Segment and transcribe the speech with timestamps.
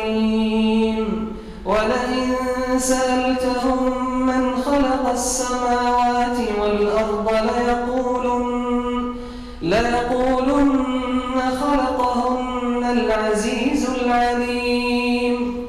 [0.00, 1.28] الأولين
[1.64, 2.34] ولئن
[2.78, 9.14] سألتهم من خلق السماوات والأرض ليقولن,
[9.62, 15.66] ليقولن خلقهن العزيز العليم.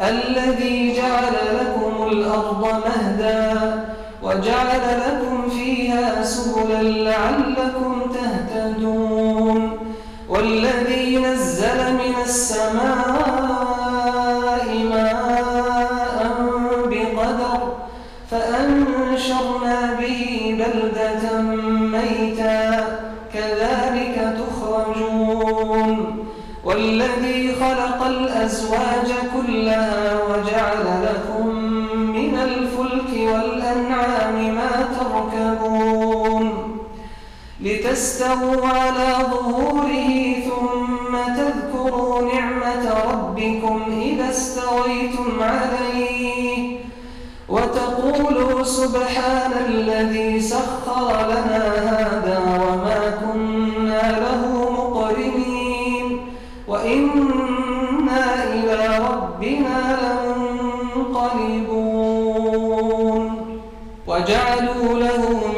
[0.00, 3.84] الذي جعل لكم الأرض مهدا
[4.22, 9.78] وجعل لكم فيها سبلا لعلكم تهتدون.
[10.28, 12.97] والذي نزل من السماء
[38.18, 46.78] لتستووا على ظهوره ثم تذكروا نعمة ربكم إذا استويتم عليه
[47.48, 56.20] وتقولوا سبحان الذي سخر لنا هذا وما كنا له مقرنين
[56.68, 59.98] وإنا إلى ربنا
[60.96, 61.88] لمنقلبون
[64.06, 65.22] وجعلوا له
[65.54, 65.57] من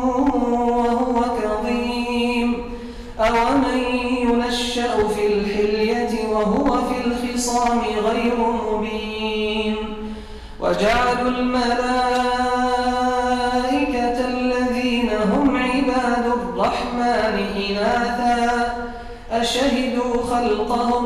[7.61, 8.37] الخصام غير
[8.73, 9.75] مبين.
[10.59, 11.77] وجعلوا الملائكة
[14.27, 17.35] الذين هم عباد الرحمن
[17.69, 18.73] إناثا.
[19.31, 21.05] أشهدوا خلقهم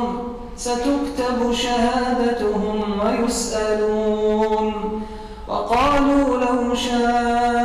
[0.58, 4.74] ستكتب شهادتهم ويسألون.
[5.48, 7.65] وقالوا لو شاء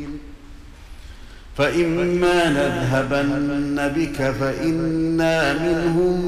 [1.57, 6.19] فإما نذهبن بك فإنا منهم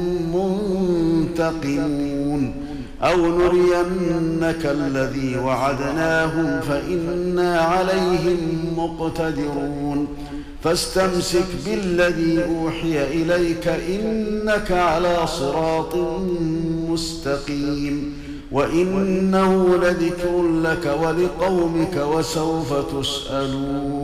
[1.26, 2.54] منتقمون.
[3.02, 8.38] أو نرينك الذي وعدناهم فإنا عليهم
[8.76, 10.06] مقتدرون.
[10.62, 15.96] فاستمسك بالذي أوحي إليك إنك على صراط
[16.88, 18.12] مستقيم.
[18.52, 24.03] وإنه لذكر لك ولقومك وسوف تسألون.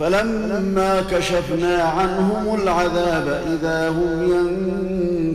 [0.00, 4.22] فلما كشفنا عنهم العذاب إذا هم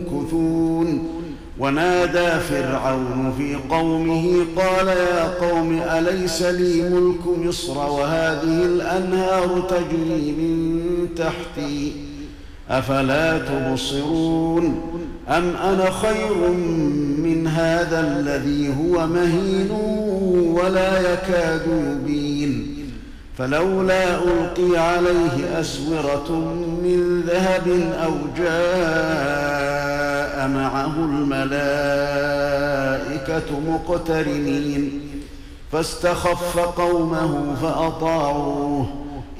[0.08, 1.16] ينكثون.
[1.58, 10.80] ونادى فرعون في قومه قال يا قوم أليس لي ملك مصر وهذه الأنهار تجري من
[11.16, 11.92] تحتي؟
[12.70, 14.80] أفلا تبصرون
[15.28, 16.50] أم أنا خير
[17.18, 19.70] من هذا الذي هو مهين
[20.54, 22.75] ولا يكاد يبين؟
[23.38, 26.30] فلولا ألقي عليه أسورة
[26.82, 27.68] من ذهب
[28.04, 32.00] أو جاء معه الملائكة
[33.68, 35.00] مقترنين
[35.72, 38.86] فاستخف قومه فأطاعوه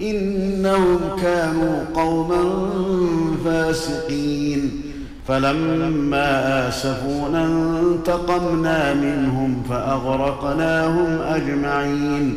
[0.01, 2.71] إنهم كانوا قوما
[3.45, 4.83] فاسقين
[5.29, 12.37] فلما آسفونا انتقمنا منهم فأغرقناهم أجمعين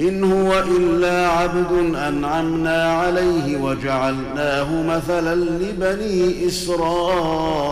[0.00, 7.70] إن هو إلا عبد أنعمنا عليه وجعلناه مثلا لبني إسرائيل.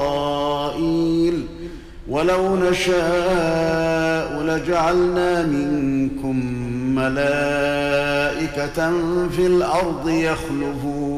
[2.09, 6.37] ولو نشاء لجعلنا منكم
[6.95, 8.93] ملائكة
[9.37, 11.18] في الأرض يخلفون.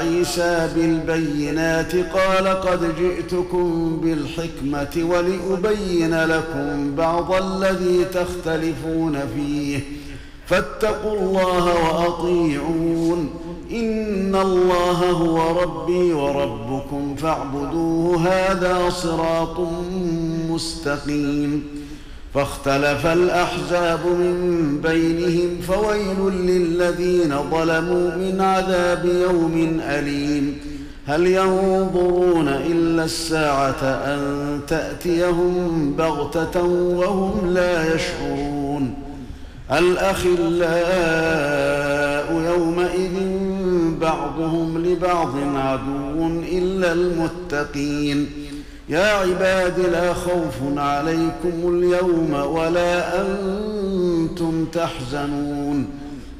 [0.00, 9.80] عيسى بالبينات قال قد جئتكم بالحكمة ولأبين لكم بعض الذي تختلفون فيه.
[10.46, 13.30] فاتقوا الله وأطيعون.
[13.72, 18.16] إن الله هو ربي وربكم فاعبدوه.
[18.16, 19.60] هذا صراط
[20.50, 21.79] مستقيم.
[22.34, 30.58] فاختلف الأحزاب من بينهم فويل للذين ظلموا من عذاب يوم أليم.
[31.06, 38.94] هل ينظرون إلا الساعة أن تأتيهم بغتة وهم لا يشعرون؟
[39.72, 40.50] الأخلاء
[42.32, 43.12] يومئذ
[44.00, 48.49] بعضهم لبعض عدو إلا المتقين.
[48.90, 55.86] يا عباد لا خوف عليكم اليوم ولا أنتم تحزنون.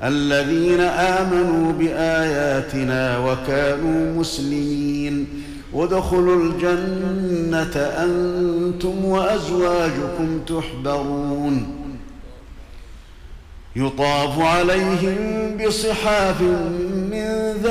[0.02, 5.28] الذين آمنوا بآياتنا وكانوا مسلمين.
[5.74, 11.76] ادخلوا الجنة أنتم وأزواجكم تحبرون.
[13.76, 15.16] يطاف عليهم
[15.56, 16.42] بصحاف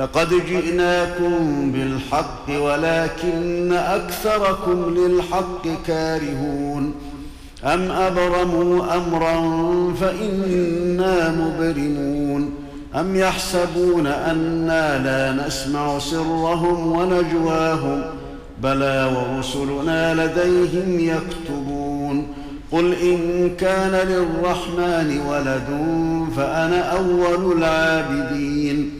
[0.00, 6.94] لقد جئناكم بالحق ولكن أكثركم للحق كارهون.
[7.64, 9.34] أم أبرموا أمرا
[10.00, 12.50] فإنا مبرمون.
[13.00, 18.02] أم يحسبون أنا لا نسمع سرهم ونجواهم.
[18.62, 22.26] بلى ورسلنا لديهم يكتبون.
[22.72, 25.68] قل إن كان للرحمن ولد
[26.36, 28.99] فأنا أول العابدين.